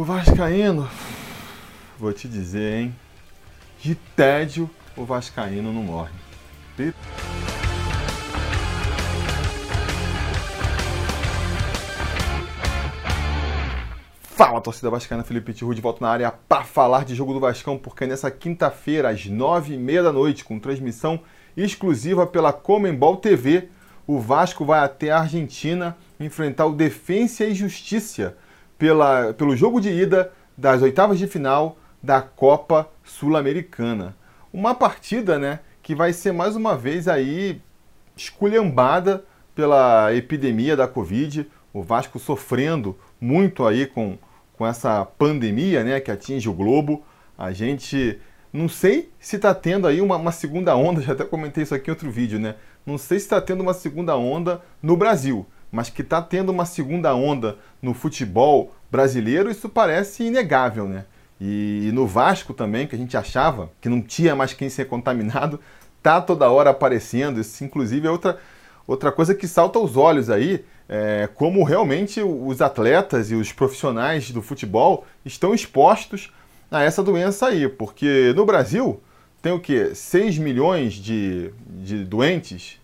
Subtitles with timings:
[0.00, 0.88] O Vascaíno,
[1.98, 2.96] vou te dizer, hein?
[3.82, 6.10] De tédio, o Vascaíno não morre.
[14.22, 17.76] Fala, torcida vascaína, Felipe Tiru de volta na área para falar de jogo do Vascão,
[17.76, 21.20] porque nessa quinta-feira, às nove e meia da noite, com transmissão
[21.54, 23.68] exclusiva pela Comembol TV,
[24.06, 28.34] o Vasco vai até a Argentina enfrentar o Defensa e Justiça
[28.80, 34.16] pela, pelo jogo de ida das oitavas de final da Copa Sul-Americana.
[34.50, 37.60] Uma partida, né, que vai ser mais uma vez aí
[38.16, 39.22] esculhambada
[39.54, 44.16] pela epidemia da Covid, o Vasco sofrendo muito aí com,
[44.56, 47.04] com essa pandemia, né, que atinge o globo.
[47.36, 48.18] A gente
[48.50, 51.90] não sei se está tendo aí uma, uma, segunda onda, já até comentei isso aqui
[51.90, 52.54] em outro vídeo, né?
[52.86, 56.64] Não sei se está tendo uma segunda onda no Brasil, mas que está tendo uma
[56.64, 61.04] segunda onda no futebol brasileiro, isso parece inegável, né?
[61.40, 64.86] E, e, no Vasco também, que a gente achava que não tinha mais quem ser
[64.86, 65.58] contaminado,
[66.02, 67.40] tá toda hora aparecendo.
[67.40, 68.38] Isso, inclusive, é outra,
[68.86, 74.30] outra coisa que salta aos olhos aí, é, como realmente os atletas e os profissionais
[74.30, 76.32] do futebol estão expostos
[76.70, 77.68] a essa doença aí.
[77.68, 79.00] Porque no Brasil
[79.40, 79.94] tem o quê?
[79.94, 82.79] 6 milhões de, de doentes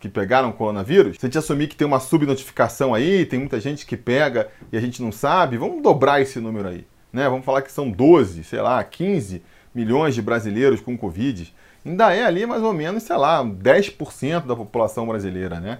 [0.00, 3.84] que pegaram coronavírus, se a gente assumir que tem uma subnotificação aí, tem muita gente
[3.84, 6.86] que pega e a gente não sabe, vamos dobrar esse número aí.
[7.12, 7.28] Né?
[7.28, 9.42] Vamos falar que são 12, sei lá, 15
[9.74, 11.54] milhões de brasileiros com Covid.
[11.84, 15.60] Ainda é ali mais ou menos, sei lá, 10% da população brasileira.
[15.60, 15.78] Né?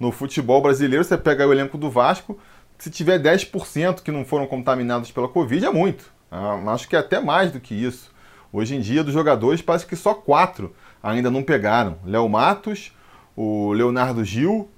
[0.00, 2.38] No futebol brasileiro, você pega o elenco do Vasco,
[2.76, 6.10] se tiver 10% que não foram contaminados pela Covid, é muito.
[6.30, 8.10] Ah, acho que é até mais do que isso.
[8.52, 11.98] Hoje em dia, dos jogadores, parece que só quatro ainda não pegaram.
[12.04, 12.92] Léo Matos,
[13.42, 14.68] o Leonardo Gil,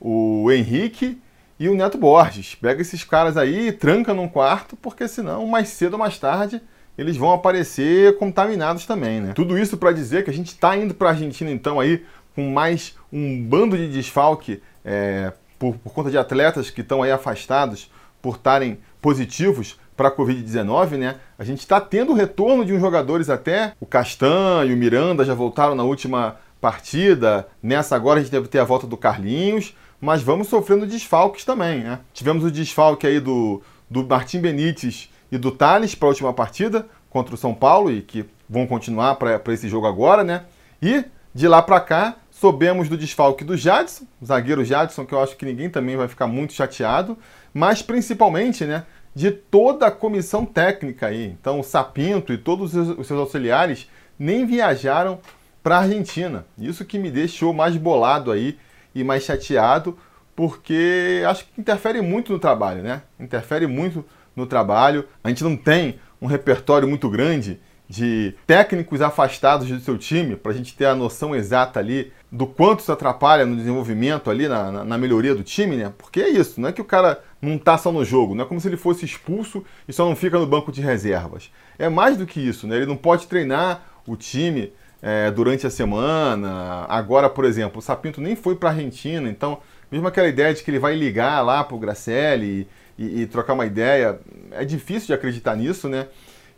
[0.00, 1.22] o Henrique
[1.56, 2.56] e o Neto Borges.
[2.56, 6.60] Pega esses caras aí e tranca num quarto, porque senão, mais cedo ou mais tarde,
[6.96, 9.34] eles vão aparecer contaminados também, né?
[9.36, 12.50] Tudo isso para dizer que a gente está indo para a Argentina, então, aí, com
[12.50, 17.88] mais um bando de desfalque é, por, por conta de atletas que estão aí afastados
[18.20, 21.16] por estarem positivos para a Covid-19, né?
[21.38, 23.74] A gente está tendo o retorno de uns jogadores até.
[23.80, 27.48] O Castan e o Miranda já voltaram na última partida.
[27.62, 31.80] Nessa agora a gente deve ter a volta do Carlinhos, mas vamos sofrendo desfalques também.
[31.80, 32.00] Né?
[32.12, 36.86] Tivemos o desfalque aí do, do Martim Benítez e do Thales para a última partida
[37.10, 40.44] contra o São Paulo e que vão continuar para esse jogo agora, né?
[40.80, 41.04] E
[41.34, 45.44] de lá para cá soubemos do desfalque do Jadson, zagueiro Jadson, que eu acho que
[45.44, 47.18] ninguém também vai ficar muito chateado,
[47.52, 51.36] mas principalmente, né, de toda a comissão técnica aí.
[51.40, 55.18] Então, o Sapinto e todos os seus auxiliares nem viajaram
[55.62, 56.46] para a Argentina.
[56.58, 58.58] Isso que me deixou mais bolado aí
[58.94, 59.98] e mais chateado,
[60.34, 63.02] porque acho que interfere muito no trabalho, né?
[63.18, 64.04] Interfere muito
[64.34, 65.04] no trabalho.
[65.22, 70.52] A gente não tem um repertório muito grande de técnicos afastados do seu time, para
[70.52, 74.70] a gente ter a noção exata ali do quanto isso atrapalha no desenvolvimento ali, na,
[74.70, 75.90] na, na, melhoria do time, né?
[75.96, 78.46] Porque é isso, não é que o cara não tá só no jogo, não é
[78.46, 81.50] como se ele fosse expulso e só não fica no banco de reservas.
[81.78, 82.76] É mais do que isso, né?
[82.76, 84.70] Ele não pode treinar o time
[85.02, 86.86] é, durante a semana.
[86.88, 89.58] Agora, por exemplo, o Sapinto nem foi para a Argentina, então,
[89.90, 93.26] mesmo aquela ideia de que ele vai ligar lá para o Gracelli e, e, e,
[93.26, 94.18] trocar uma ideia,
[94.52, 96.08] é difícil de acreditar nisso, né?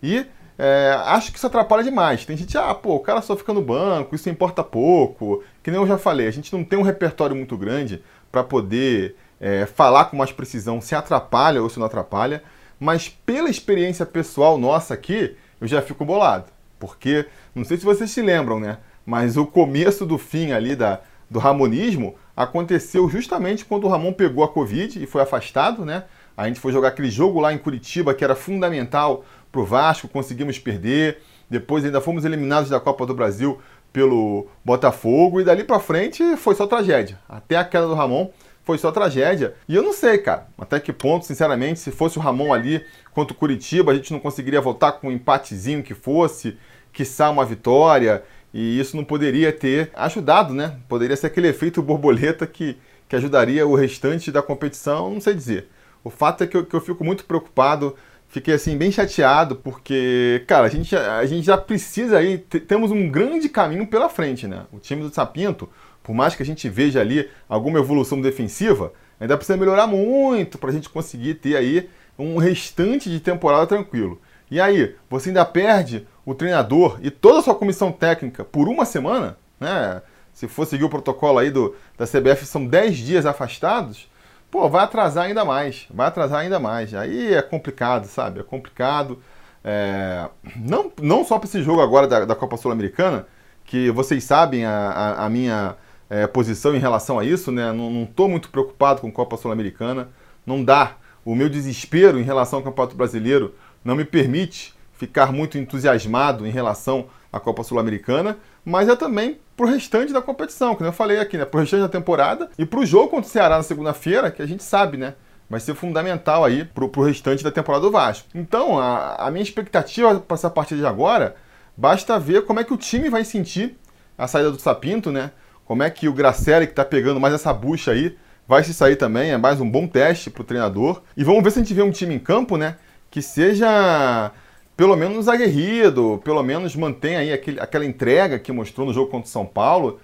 [0.03, 0.27] E
[0.59, 2.25] é, acho que isso atrapalha demais.
[2.25, 5.43] Tem gente, ah, pô, o cara só fica no banco, isso importa pouco.
[5.63, 9.17] Que nem eu já falei, a gente não tem um repertório muito grande para poder
[9.41, 12.43] é, falar com mais precisão se atrapalha ou se não atrapalha,
[12.79, 16.47] mas pela experiência pessoal nossa aqui, eu já fico bolado.
[16.81, 18.79] Porque, não sei se vocês se lembram, né?
[19.07, 24.43] Mas o começo do fim ali da, do ramonismo aconteceu justamente quando o Ramon pegou
[24.43, 26.05] a Covid e foi afastado, né?
[26.37, 30.09] A gente foi jogar aquele jogo lá em Curitiba que era fundamental para o Vasco,
[30.09, 31.19] conseguimos perder.
[31.51, 33.61] Depois ainda fomos eliminados da Copa do Brasil
[33.93, 37.19] pelo Botafogo e dali para frente foi só tragédia.
[37.29, 38.31] Até a queda do Ramon
[38.71, 39.55] foi só tragédia.
[39.69, 43.35] E eu não sei, cara, até que ponto, sinceramente, se fosse o Ramon ali contra
[43.35, 46.57] o Curitiba, a gente não conseguiria voltar com um empatezinho que fosse,
[46.93, 48.23] quiçá uma vitória,
[48.55, 50.77] e isso não poderia ter ajudado, né?
[50.89, 52.77] Poderia ser aquele efeito borboleta que,
[53.09, 55.69] que ajudaria o restante da competição, não sei dizer.
[56.05, 57.97] O fato é que eu, que eu fico muito preocupado,
[58.29, 63.11] fiquei assim bem chateado, porque, cara, a gente, a gente já precisa aí, temos um
[63.11, 64.63] grande caminho pela frente, né?
[64.73, 65.69] O time do Sapinto,
[66.11, 70.71] por mais que a gente veja ali alguma evolução defensiva, ainda precisa melhorar muito para
[70.71, 74.21] a gente conseguir ter aí um restante de temporada tranquilo.
[74.51, 78.85] E aí, você ainda perde o treinador e toda a sua comissão técnica por uma
[78.85, 80.03] semana, né?
[80.33, 84.11] Se for seguir o protocolo aí do, da CBF, são 10 dias afastados.
[84.51, 86.93] pô, vai atrasar ainda mais, vai atrasar ainda mais.
[86.93, 88.41] Aí é complicado, sabe?
[88.41, 89.23] É complicado.
[89.63, 90.29] É...
[90.57, 93.29] Não, não só para esse jogo agora da, da Copa Sul-Americana,
[93.71, 95.77] que vocês sabem a, a, a minha
[96.11, 97.73] é, posição em relação a isso, né?
[97.73, 100.09] Não estou muito preocupado com a Copa Sul-Americana.
[100.45, 100.97] Não dá.
[101.25, 103.55] O meu desespero em relação ao Campeonato Brasileiro
[103.85, 109.67] não me permite ficar muito entusiasmado em relação à Copa Sul-Americana, mas é também para
[109.67, 111.45] o restante da competição, que eu falei aqui, né?
[111.45, 114.43] Para o restante da temporada e para o jogo contra o Ceará na segunda-feira, que
[114.43, 115.15] a gente sabe, né?
[115.49, 118.29] Vai ser fundamental aí para o restante da temporada do Vasco.
[118.35, 121.37] Então, a, a minha expectativa para essa partida de agora,
[121.77, 123.77] basta ver como é que o time vai sentir
[124.19, 125.31] a saída do Sapinto, né?
[125.71, 128.97] Como é que o Gracelli, que está pegando mais essa bucha aí, vai se sair
[128.97, 129.31] também.
[129.31, 131.01] É mais um bom teste para o treinador.
[131.17, 132.75] E vamos ver se a gente vê um time em campo, né?
[133.09, 134.33] Que seja
[134.77, 139.29] pelo menos aguerrido, pelo menos mantenha aí aquele, aquela entrega que mostrou no jogo contra
[139.29, 140.01] o São Paulo.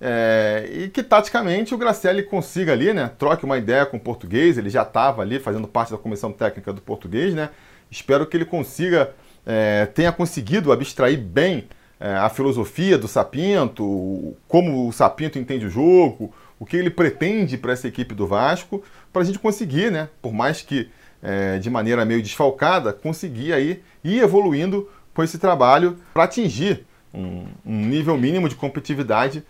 [0.00, 3.10] É, e que taticamente o Gracelli consiga ali, né?
[3.18, 4.56] Troque uma ideia com o português.
[4.56, 7.50] Ele já estava ali fazendo parte da comissão técnica do português, né?
[7.90, 9.12] Espero que ele consiga,
[9.44, 11.68] é, tenha conseguido abstrair bem
[12.00, 17.72] a filosofia do Sapinto, como o Sapinto entende o jogo, o que ele pretende para
[17.72, 18.82] essa equipe do Vasco,
[19.12, 20.90] para a gente conseguir, né, por mais que
[21.22, 27.46] é, de maneira meio desfalcada, conseguir aí ir evoluindo com esse trabalho para atingir um,
[27.64, 29.42] um, nível mínimo de competitividade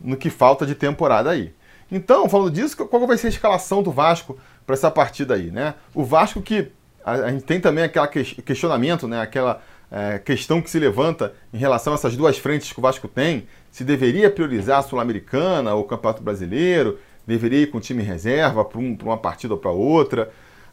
[0.00, 1.52] no que falta de temporada aí.
[1.90, 5.74] Então, falando disso, qual vai ser a escalação do Vasco para essa partida aí, né?
[5.94, 6.70] O Vasco que
[7.04, 9.20] a, a gente tem também aquele questionamento, né?
[9.20, 13.08] Aquela é, questão que se levanta em relação a essas duas frentes que o Vasco
[13.08, 18.02] tem, se deveria priorizar a Sul-Americana ou o Campeonato Brasileiro, deveria ir com o time
[18.02, 20.30] reserva para um, uma partida ou para outra.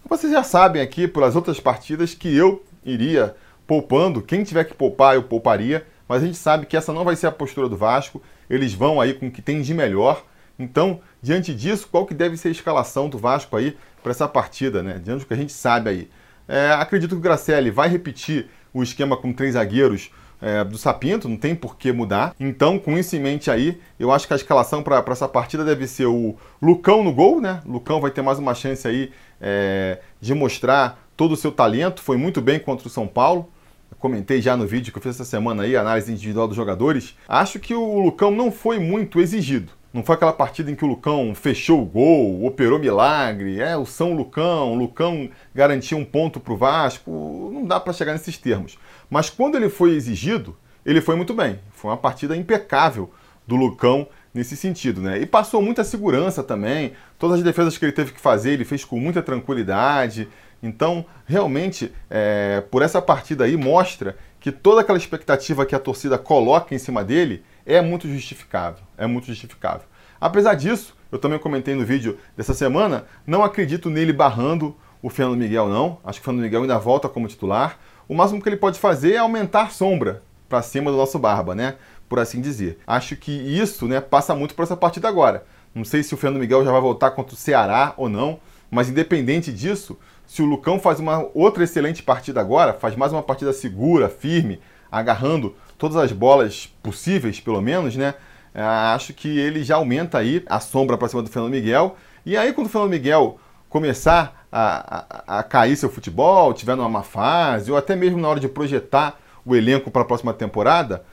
[0.08, 3.36] Vocês já sabem aqui, pelas outras partidas, que eu iria
[3.66, 4.22] poupando.
[4.22, 5.86] Quem tiver que poupar, eu pouparia.
[6.08, 8.22] Mas a gente sabe que essa não vai ser a postura do Vasco.
[8.50, 10.24] Eles vão aí com o que tem de melhor.
[10.58, 14.84] Então, diante disso, qual que deve ser a escalação do Vasco aí para essa partida,
[14.84, 15.02] né?
[15.04, 16.10] Diante do que a gente sabe aí.
[16.48, 20.12] É, acredito que o Gracelli vai repetir o esquema com três zagueiros
[20.42, 22.36] é, do Sapinto, não tem por que mudar.
[22.38, 25.88] Então, com isso em mente aí, eu acho que a escalação para essa partida deve
[25.88, 27.62] ser o Lucão no gol, né?
[27.66, 32.01] Lucão vai ter mais uma chance aí é, de mostrar todo o seu talento.
[32.01, 33.50] Foi muito bem contra o São Paulo.
[33.98, 37.16] Comentei já no vídeo que eu fiz essa semana aí, análise individual dos jogadores.
[37.27, 39.72] Acho que o Lucão não foi muito exigido.
[39.96, 43.86] Não foi aquela partida em que o Lucão fechou o gol, operou milagre, é o
[43.86, 47.50] São Lucão, o Lucão garantiu um ponto para o Vasco.
[47.54, 48.78] Não dá para chegar nesses termos.
[49.10, 50.54] Mas quando ele foi exigido,
[50.86, 51.62] ele foi muito bem.
[51.72, 53.10] Foi uma partida impecável
[53.48, 55.18] do Lucão nesse sentido, né?
[55.18, 56.92] E passou muita segurança também.
[57.18, 60.28] Todas as defesas que ele teve que fazer, ele fez com muita tranquilidade.
[60.62, 66.18] Então, realmente, é, por essa partida aí, mostra que toda aquela expectativa que a torcida
[66.18, 68.84] coloca em cima dele é muito justificável.
[68.98, 69.88] É muito justificável.
[70.20, 75.38] Apesar disso, eu também comentei no vídeo dessa semana, não acredito nele barrando o Fernando
[75.38, 76.00] Miguel, não.
[76.04, 77.80] Acho que o Fernando Miguel ainda volta como titular.
[78.08, 81.76] O máximo que ele pode fazer é aumentar sombra para cima do nosso Barba, né?
[82.08, 82.80] Por assim dizer.
[82.86, 85.46] Acho que isso né, passa muito por essa partida agora.
[85.74, 88.40] Não sei se o Fernando Miguel já vai voltar contra o Ceará ou não,
[88.72, 93.22] mas independente disso, se o Lucão faz uma outra excelente partida agora, faz mais uma
[93.22, 94.60] partida segura, firme,
[94.92, 98.16] agarrando todas as bolas possíveis, pelo menos, né?
[98.54, 101.98] É, acho que ele já aumenta aí a sombra para cima do Fernando Miguel.
[102.25, 103.38] E aí, quando o Fernando Miguel
[103.68, 108.30] começar a, a, a, cair seu futebol, tiver numa má fase, ou até mesmo na
[108.30, 111.03] hora de projetar o elenco para a próxima temporada,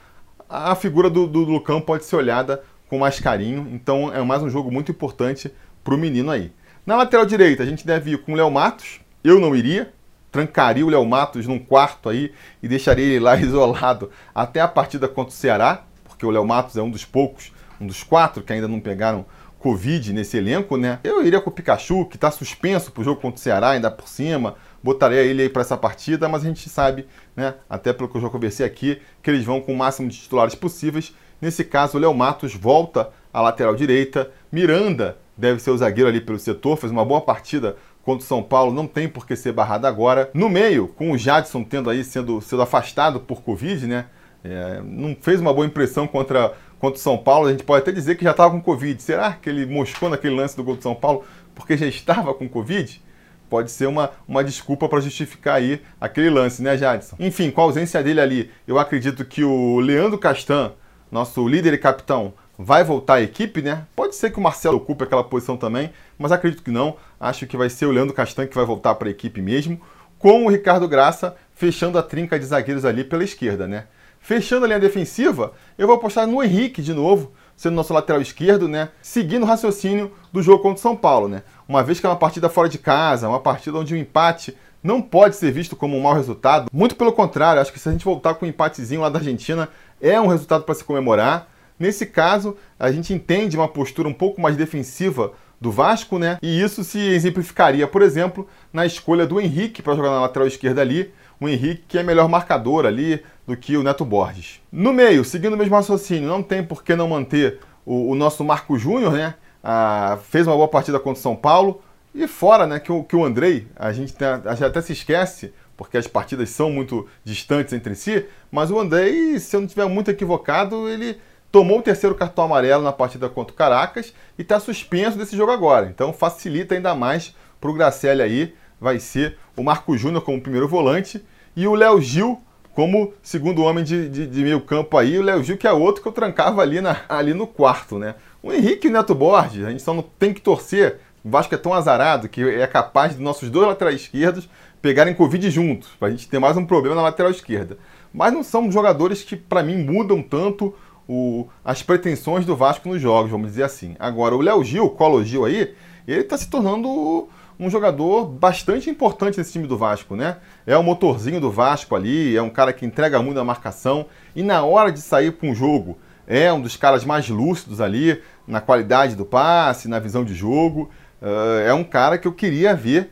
[0.49, 3.67] a figura do, do Lucão pode ser olhada com mais carinho.
[3.73, 5.51] Então, é mais um jogo muito importante
[5.83, 6.53] para o menino aí.
[6.85, 9.01] Na lateral direita, a gente deve ir com o Léo Matos.
[9.23, 9.93] Eu não iria,
[10.33, 15.07] trancaria o Léo Matos num quarto aí e deixaria ele lá isolado até a partida
[15.07, 18.51] contra o Ceará, porque o Léo Matos é um dos poucos, um dos quatro que
[18.51, 19.25] ainda não pegaram
[19.59, 20.99] Covid nesse elenco, né?
[21.03, 23.89] Eu iria com o Pikachu, que está suspenso para o jogo contra o Ceará, ainda
[23.89, 28.09] por cima, botaria ele aí para essa partida, mas a gente sabe, né, até pelo
[28.09, 31.15] que eu já conversei aqui, que eles vão com o máximo de titulares possíveis.
[31.39, 36.19] Nesse caso, o Léo Matos volta à lateral direita, Miranda deve ser o zagueiro ali
[36.19, 39.53] pelo setor, fez uma boa partida contra o São Paulo, não tem por que ser
[39.53, 40.29] barrado agora.
[40.33, 44.05] No meio, com o Jadson tendo aí sendo, sendo afastado por Covid, né?
[44.43, 47.47] É, não fez uma boa impressão contra, contra o São Paulo.
[47.47, 49.01] A gente pode até dizer que já estava com Covid.
[49.01, 51.23] Será que ele moscou naquele lance do gol do São Paulo
[51.55, 53.01] porque já estava com Covid?
[53.49, 57.15] Pode ser uma, uma desculpa para justificar aí aquele lance, né, Jadson?
[57.19, 60.73] Enfim, com a ausência dele ali, eu acredito que o Leandro Castan,
[61.11, 63.85] nosso líder e capitão, vai voltar à equipe, né?
[63.95, 66.95] Pode ser que o Marcelo ocupe aquela posição também, mas acredito que não.
[67.19, 69.81] Acho que vai ser o Leandro Castan que vai voltar para a equipe mesmo,
[70.19, 73.85] com o Ricardo Graça fechando a trinca de zagueiros ali pela esquerda, né?
[74.19, 78.67] Fechando a linha defensiva, eu vou apostar no Henrique de novo, sendo nosso lateral esquerdo,
[78.67, 78.89] né?
[79.01, 81.43] Seguindo o raciocínio do jogo contra o São Paulo, né?
[81.67, 85.01] Uma vez que é uma partida fora de casa, uma partida onde o empate não
[85.01, 86.69] pode ser visto como um mau resultado.
[86.71, 89.69] Muito pelo contrário, acho que se a gente voltar com um empatezinho lá da Argentina,
[90.01, 91.47] é um resultado para se comemorar.
[91.79, 96.37] Nesse caso, a gente entende uma postura um pouco mais defensiva do Vasco, né?
[96.41, 100.81] E isso se exemplificaria, por exemplo, na escolha do Henrique para jogar na lateral esquerda
[100.81, 101.13] ali.
[101.39, 104.61] O Henrique que é melhor marcador ali do que o Neto Borges.
[104.71, 108.43] No meio, seguindo o mesmo raciocínio, não tem por que não manter o, o nosso
[108.43, 109.35] Marco Júnior, né?
[109.63, 111.81] Ah, fez uma boa partida contra o São Paulo.
[112.13, 114.93] E fora, né, que o, que o Andrei, a gente, tem, a gente até se
[114.93, 119.65] esquece, porque as partidas são muito distantes entre si, mas o Andrei, se eu não
[119.65, 121.17] estiver muito equivocado, ele
[121.53, 125.51] tomou o terceiro cartão amarelo na partida contra o Caracas e está suspenso desse jogo
[125.51, 125.85] agora.
[125.85, 128.55] Então facilita ainda mais para o Gracelli aí.
[128.81, 131.23] Vai ser o Marco Júnior como primeiro volante
[131.55, 132.41] e o Léo Gil
[132.73, 135.19] como segundo homem de, de, de, meio campo aí.
[135.19, 138.15] O Léo Gil que é outro que eu trancava ali, na, ali no quarto, né?
[138.41, 141.55] O Henrique e o Neto Borges, a gente só não tem que torcer o Vasco
[141.55, 144.49] é tão azarado que é capaz de nossos dois laterais esquerdos
[144.81, 147.77] pegarem Covid juntos, para a gente ter mais um problema na lateral esquerda.
[148.13, 150.75] Mas não são jogadores que, para mim, mudam tanto
[151.07, 153.95] o, as pretensões do Vasco nos jogos, vamos dizer assim.
[153.99, 155.73] Agora, o Léo Gil, o Colo Gil aí,
[156.07, 157.27] ele está se tornando
[157.59, 160.37] um jogador bastante importante nesse time do Vasco, né?
[160.65, 164.05] É o motorzinho do Vasco ali, é um cara que entrega muito na marcação
[164.35, 168.21] e na hora de sair para um jogo é um dos caras mais lúcidos ali
[168.47, 170.89] na qualidade do passe, na visão de jogo.
[171.21, 173.11] Uh, é um cara que eu queria ver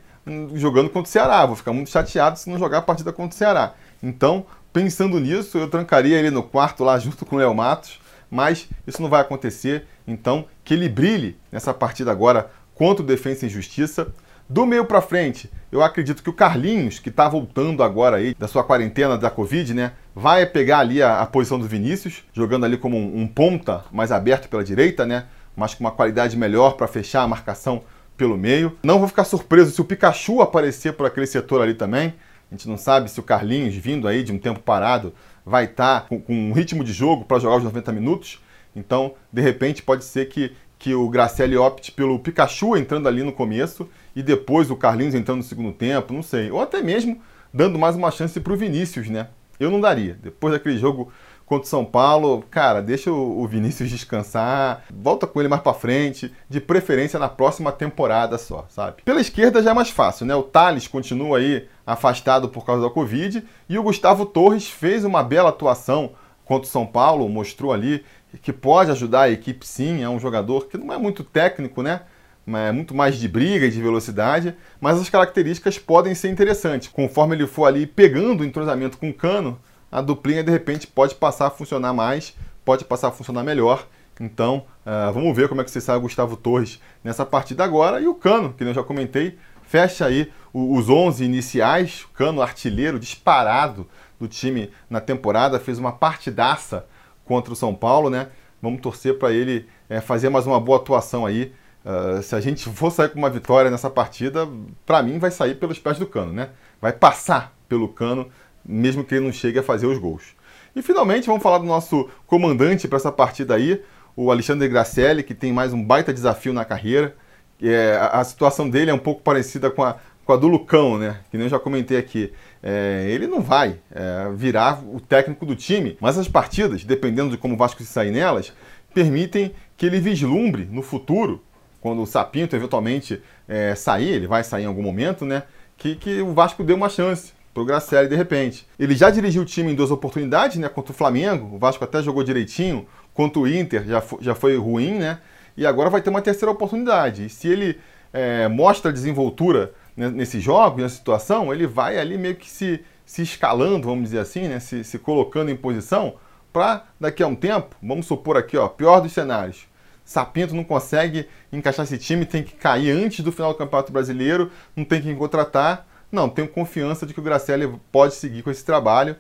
[0.54, 1.46] jogando contra o Ceará.
[1.46, 3.74] Vou ficar muito chateado se não jogar a partida contra o Ceará.
[4.02, 8.00] Então, pensando nisso, eu trancaria ele no quarto lá junto com o Léo Matos,
[8.30, 9.86] mas isso não vai acontecer.
[10.08, 14.08] Então, que ele brilhe nessa partida agora contra o Defensa e Justiça.
[14.50, 18.50] Do meio para frente, eu acredito que o Carlinhos, que está voltando agora aí da
[18.50, 22.78] sua quarentena da Covid, né, vai pegar ali a, a posição do Vinícius, jogando ali
[22.78, 26.86] como um, um ponta mais aberto pela direita, né, mas com uma qualidade melhor para
[26.86, 27.84] fechar a marcação
[28.18, 28.78] pelo meio.
[28.84, 32.14] Não vou ficar surpreso se o Pikachu aparecer por aquele setor ali também.
[32.52, 35.14] A gente não sabe se o Carlinhos, vindo aí de um tempo parado,
[35.46, 38.42] vai estar tá com, com um ritmo de jogo para jogar os 90 minutos.
[38.76, 43.32] Então, de repente, pode ser que, que o Gracelli opte pelo Pikachu entrando ali no
[43.32, 46.52] começo e depois o Carlinhos entrando no segundo tempo, não sei.
[46.52, 47.22] Ou até mesmo
[47.54, 49.28] dando mais uma chance para o Vinícius, né?
[49.58, 50.18] Eu não daria.
[50.22, 51.10] Depois daquele jogo
[51.46, 56.34] contra o São Paulo, cara, deixa o Vinícius descansar, volta com ele mais para frente,
[56.50, 59.02] de preferência na próxima temporada só, sabe?
[59.04, 60.34] Pela esquerda já é mais fácil, né?
[60.34, 65.24] O Thales continua aí afastado por causa da Covid e o Gustavo Torres fez uma
[65.24, 66.12] bela atuação
[66.46, 68.04] contra o São Paulo, mostrou ali
[68.42, 72.02] que pode ajudar a equipe sim, é um jogador que não é muito técnico, né?
[72.48, 76.88] É muito mais de briga e de velocidade, mas as características podem ser interessantes.
[76.88, 79.60] Conforme ele for ali pegando o entrosamento com o Cano,
[79.92, 82.36] a duplinha de repente pode passar a funcionar mais,
[82.66, 83.86] pode passar a funcionar melhor.
[84.20, 88.00] Então, uh, vamos ver como é que você sai o Gustavo Torres nessa partida agora.
[88.00, 89.38] E o Cano, que eu já comentei,
[89.72, 92.06] fecha aí os 11 iniciais.
[92.14, 93.88] Cano, artilheiro disparado
[94.20, 96.86] do time na temporada, fez uma partidaça
[97.24, 98.28] contra o São Paulo, né?
[98.62, 101.54] Vamos torcer para ele é, fazer mais uma boa atuação aí.
[101.84, 104.48] Uh, se a gente for sair com uma vitória nessa partida,
[104.86, 106.50] para mim vai sair pelos pés do Cano, né?
[106.82, 108.30] Vai passar pelo Cano
[108.64, 110.36] mesmo que ele não chegue a fazer os gols.
[110.76, 113.82] E finalmente vamos falar do nosso comandante para essa partida aí,
[114.16, 117.16] o Alexandre Gracelli, que tem mais um baita desafio na carreira.
[117.62, 121.20] É, a, situação dele é um pouco parecida com a, com a do Lucão, né?
[121.30, 122.34] Que nem eu já comentei aqui.
[122.64, 127.38] É, ele não vai é, virar o técnico do time, mas as partidas, dependendo de
[127.38, 128.54] como o Vasco se sair nelas,
[128.94, 131.44] permitem que ele vislumbre no futuro,
[131.80, 135.44] quando o Sapinto eventualmente é, sair, ele vai sair em algum momento, né?
[135.78, 138.68] Que, que o Vasco dê uma chance pro Gracelli de repente.
[138.80, 140.70] Ele já dirigiu o time em duas oportunidades, né?
[140.70, 145.00] Contra o Flamengo, o Vasco até jogou direitinho, contra o Inter já já foi ruim,
[145.00, 145.20] né?
[145.56, 147.26] E agora vai ter uma terceira oportunidade.
[147.26, 147.80] E se ele
[148.14, 153.88] é, mostra desenvoltura nesse jogo, nessa situação, ele vai ali meio que se, se escalando,
[153.88, 154.60] vamos dizer assim, né?
[154.60, 156.16] Se, se colocando em posição
[156.52, 159.68] para daqui a um tempo, vamos supor aqui, ó, pior dos cenários.
[160.04, 164.52] Sapinto não consegue encaixar esse time, tem que cair antes do final do Campeonato Brasileiro,
[164.76, 168.66] não tem quem contratar não, tenho confiança de que o Gracelli pode seguir com esse
[168.66, 169.16] trabalho.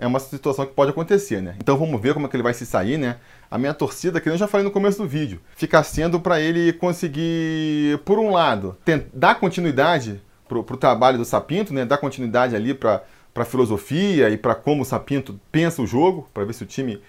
[0.00, 1.54] É uma situação que pode acontecer, né?
[1.60, 3.18] Então vamos ver como é que ele vai se sair, né?
[3.50, 6.72] A minha torcida, que eu já falei no começo do vídeo, fica sendo para ele
[6.72, 8.76] conseguir, por um lado,
[9.12, 11.84] dar continuidade pro, pro trabalho do Sapinto, né?
[11.84, 13.02] Dar continuidade ali para
[13.32, 17.00] para filosofia e para como o Sapinto pensa o jogo, para ver se o time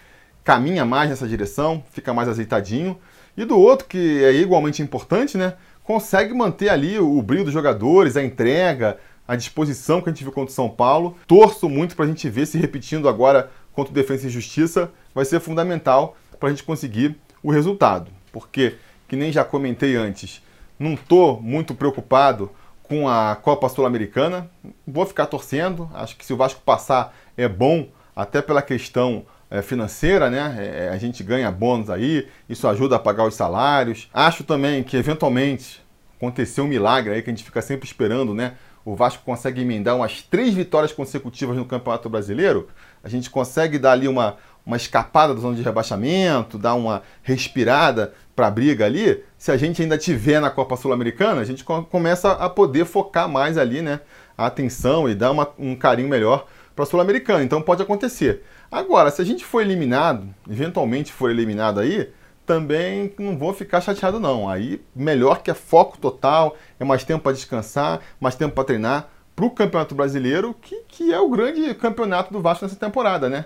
[0.44, 2.98] caminha mais nessa direção, fica mais azeitadinho.
[3.36, 5.54] E do outro, que é igualmente importante, né?
[5.84, 8.98] Consegue manter ali o brilho dos jogadores, a entrega,
[9.32, 11.18] a disposição que a gente viu contra o São Paulo.
[11.26, 14.92] Torço muito para a gente ver se repetindo agora contra o Defensa e Justiça.
[15.16, 18.12] Vai ser fundamental para a gente conseguir o resultado.
[18.34, 18.76] Porque,
[19.08, 20.44] que nem já comentei antes,
[20.78, 22.52] não estou muito preocupado
[22.84, 24.52] com a Copa Sul-Americana.
[24.86, 25.90] Vou ficar torcendo.
[25.94, 30.58] Acho que se o Vasco passar é bom, até pela questão é, financeira, né?
[30.60, 34.10] É, a gente ganha bônus aí, isso ajuda a pagar os salários.
[34.14, 35.82] Acho também que eventualmente
[36.18, 38.56] aconteceu um milagre aí que a gente fica sempre esperando, né?
[38.84, 42.68] O Vasco consegue emendar umas três vitórias consecutivas no Campeonato Brasileiro.
[43.04, 48.14] A gente consegue dar ali uma, uma escapada da zona de rebaixamento, dar uma respirada
[48.36, 49.24] para a briga ali.
[49.38, 53.58] Se a gente ainda tiver na Copa Sul-Americana, a gente começa a poder focar mais
[53.58, 54.00] ali, né?
[54.38, 57.44] A atenção e dar uma, um carinho melhor para a Sul-Americana.
[57.44, 58.44] Então pode acontecer.
[58.72, 62.10] Agora, se a gente for eliminado, eventualmente for eliminado aí,
[62.46, 64.50] também não vou ficar chateado não.
[64.50, 69.10] Aí melhor que é foco total, é mais tempo para descansar, mais tempo para treinar
[69.36, 73.46] para o Campeonato Brasileiro, que, que é o grande campeonato do Vasco nessa temporada, né?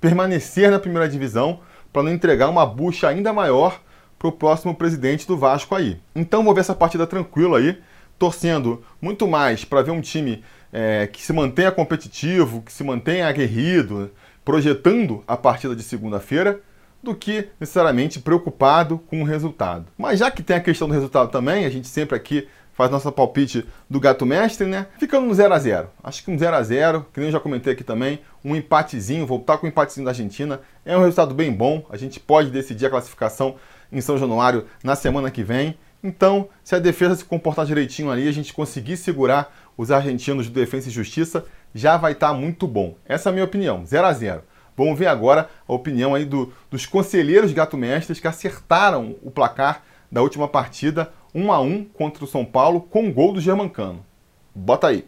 [0.00, 1.60] Permanecer na primeira divisão
[1.92, 3.80] para não entregar uma bucha ainda maior
[4.18, 6.00] para o próximo presidente do Vasco aí.
[6.14, 7.78] Então vou ver essa partida tranquila aí,
[8.18, 10.42] torcendo muito mais para ver um time
[10.72, 14.10] é, que se mantenha competitivo, que se mantenha aguerrido,
[14.44, 16.60] projetando a partida de segunda-feira,
[17.02, 19.86] do que necessariamente preocupado com o resultado.
[19.96, 23.10] Mas já que tem a questão do resultado também, a gente sempre aqui faz nosso
[23.10, 24.86] palpite do gato mestre, né?
[25.00, 27.40] Ficando no 0 a 0 Acho que um 0 a 0 que nem eu já
[27.40, 31.34] comentei aqui também, um empatezinho, voltar com o um empatezinho da Argentina, é um resultado
[31.34, 31.84] bem bom.
[31.90, 33.56] A gente pode decidir a classificação
[33.90, 35.76] em São Januário na semana que vem.
[36.04, 40.52] Então, se a defesa se comportar direitinho ali, a gente conseguir segurar os argentinos do
[40.52, 42.94] Defesa e Justiça, já vai estar tá muito bom.
[43.04, 44.42] Essa é a minha opinião, 0 a 0
[44.78, 50.22] Vamos ver agora a opinião aí do, dos conselheiros gato-mestres que acertaram o placar da
[50.22, 54.06] última partida, 1 a 1 contra o São Paulo, com gol do Germancano.
[54.54, 55.04] Bota aí.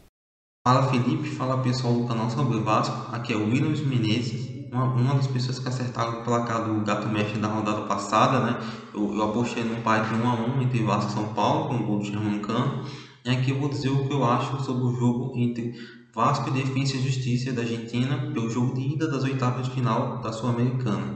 [0.66, 5.14] Fala Felipe, fala pessoal do canal Sobre Vasco, aqui é o Williams Menezes, uma, uma
[5.14, 8.60] das pessoas que acertaram o placar do Gato Mestre da rodada passada, né?
[8.92, 11.86] Eu, eu apostei no empate 1 a 1 entre Vasco e São Paulo, com o
[11.86, 12.84] gol do Germancano,
[13.24, 15.74] e aqui eu vou dizer o que eu acho sobre o jogo entre
[16.20, 20.20] Vasco e Defensa e Justiça da Argentina pelo jogo de ida das oitavas de final
[20.20, 21.14] da Sul-Americana.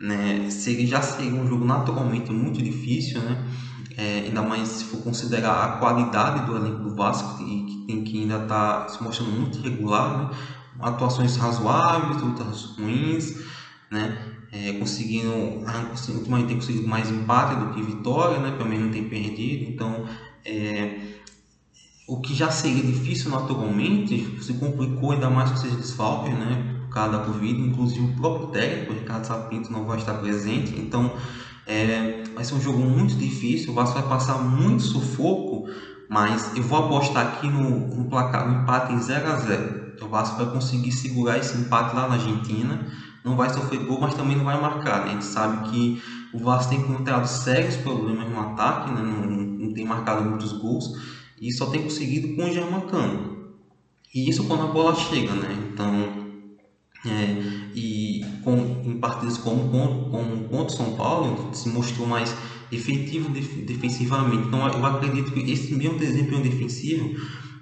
[0.00, 0.50] Né?
[0.50, 3.46] Seria, já seria um jogo naturalmente muito difícil, né?
[3.96, 8.02] É, ainda mais se for considerar a qualidade do elenco do Vasco, e que, tem,
[8.02, 10.38] que ainda está se mostrando muito irregular, né?
[10.80, 13.44] atuações razoáveis, outras ruins,
[13.90, 14.18] né?
[14.52, 15.30] É, conseguindo,
[16.08, 18.50] ultimamente tem conseguido mais empate do que vitória, né?
[18.56, 20.06] pelo menos não tem perdido, então
[20.44, 21.19] é,
[22.10, 26.80] o que já seria difícil naturalmente se complicou ainda mais com esses desfalques, né?
[26.80, 31.12] Por causa da Covid, inclusive o próprio técnico, Ricardo Sapinto, não vai estar presente, então
[31.64, 35.68] é, vai ser um jogo muito difícil, o Vasco vai passar muito sufoco,
[36.08, 40.08] mas eu vou apostar aqui no, no placar, no empate em 0 a 0 O
[40.08, 42.88] Vasco vai conseguir segurar esse empate lá na Argentina,
[43.24, 45.04] não vai sofrer gol, mas também não vai marcar.
[45.04, 45.10] Né?
[45.10, 46.02] A gente sabe que
[46.34, 49.00] o Vasco tem encontrado sérios problemas no ataque, né?
[49.00, 49.30] não,
[49.66, 53.40] não tem marcado muitos gols e só tem conseguido com o Germancano.
[54.14, 55.70] E isso quando a bola chega, né?
[55.72, 56.20] Então,
[57.06, 62.34] é, e com, em partidas como, como, contra o São Paulo, se mostrou mais
[62.70, 64.48] efetivo def, defensivamente.
[64.48, 67.18] Então, eu acredito que esse mesmo desempenho defensivo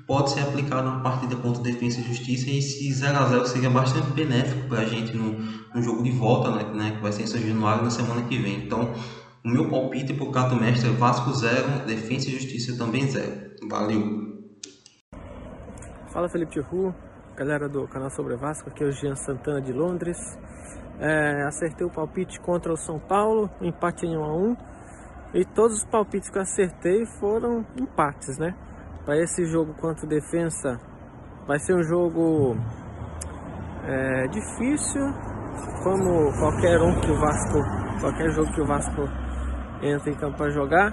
[0.07, 4.67] pode ser aplicado na partida contra Defesa e Justiça e esse 0x0 seria bastante benéfico
[4.67, 5.39] para a gente no,
[5.75, 8.39] no jogo de volta, né, né, que vai ser em São Januário na semana que
[8.39, 8.57] vem.
[8.65, 8.95] Então,
[9.45, 13.57] o meu palpite para o Cato Mestre é Vasco 0, Defesa e Justiça também 0.
[13.69, 14.39] Valeu!
[16.13, 16.95] Fala Felipe Tihu,
[17.37, 20.19] galera do canal Sobre Vasco, aqui é o Jean Santana de Londres.
[20.99, 24.57] É, acertei o palpite contra o São Paulo, empate em 1 a 1
[25.35, 28.55] e todos os palpites que eu acertei foram empates, né?
[29.05, 30.81] Para esse jogo contra o Defensa
[31.47, 32.57] vai ser um jogo
[33.85, 35.03] é, difícil,
[35.85, 37.59] como qualquer um que o Vasco,
[38.01, 39.28] qualquer jogo que o Vasco
[39.83, 40.93] entra em campo para jogar.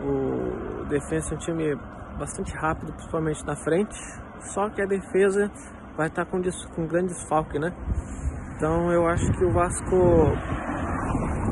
[0.00, 1.76] O Defensa é um time
[2.18, 3.96] bastante rápido, principalmente na frente,
[4.52, 5.50] só que a defesa
[5.96, 6.40] vai estar com,
[6.74, 7.72] com grande desfalque, né?
[8.56, 9.96] Então eu acho que o Vasco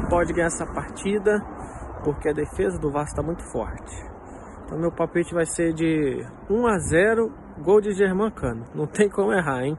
[0.09, 1.41] pode ganhar essa partida,
[2.03, 3.95] porque a defesa do Vasco está muito forte.
[4.65, 8.65] Então meu palpite vai ser de 1 a 0, gol de Germancano.
[8.75, 9.77] Não tem como errar, hein?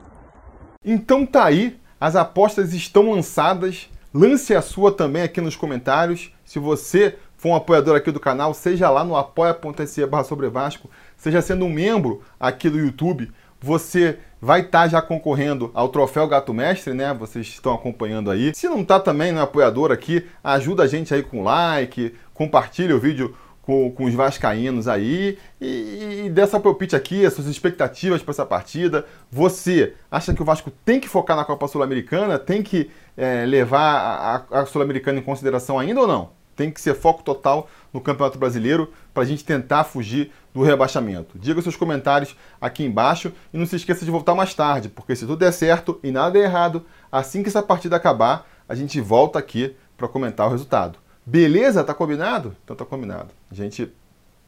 [0.84, 3.89] Então tá aí, as apostas estão lançadas.
[4.17, 6.32] Lance a sua também aqui nos comentários.
[6.45, 10.89] Se você for um apoiador aqui do canal, seja lá no apoia.se barra sobre Vasco,
[11.17, 16.30] seja sendo um membro aqui do YouTube, você vai estar tá já concorrendo ao troféu
[16.30, 17.13] Gato Mestre, né?
[17.13, 18.56] Vocês estão acompanhando aí.
[18.56, 22.95] Se não está também no é apoiador aqui, ajuda a gente aí com like, compartilha
[22.95, 28.21] o vídeo com, com os vascaínos aí e, e dessa palpite aqui, as suas expectativas
[28.21, 29.06] para essa partida.
[29.32, 32.38] Você acha que o Vasco tem que focar na Copa Sul-Americana?
[32.38, 36.30] Tem que é, levar a, a Sul-Americana em consideração ainda ou não?
[36.56, 41.38] Tem que ser foco total no Campeonato Brasileiro para a gente tentar fugir do rebaixamento.
[41.38, 45.25] Diga seus comentários aqui embaixo e não se esqueça de voltar mais tarde, porque se
[45.25, 49.38] tudo der certo e nada der errado, assim que essa partida acabar, a gente volta
[49.38, 50.99] aqui para comentar o resultado.
[51.26, 51.84] Beleza?
[51.84, 52.56] Tá combinado?
[52.64, 53.30] Então tá combinado.
[53.52, 53.92] A gente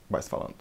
[0.07, 0.55] vai se falando.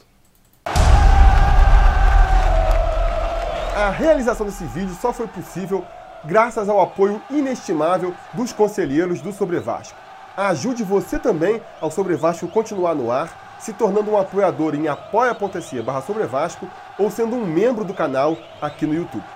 [3.77, 5.85] A realização desse vídeo só foi possível
[6.25, 9.99] graças ao apoio inestimável dos conselheiros do Sobre Vasco.
[10.35, 15.83] Ajude você também ao Sobre Vasco continuar no ar, se tornando um apoiador em apoia.se
[15.83, 16.67] barra Sobre Vasco
[16.99, 19.36] ou sendo um membro do canal aqui no YouTube.